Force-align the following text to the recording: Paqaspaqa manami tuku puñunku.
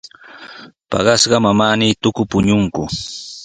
Paqaspaqa 0.89 1.37
manami 1.45 1.87
tuku 2.01 2.21
puñunku. 2.31 2.83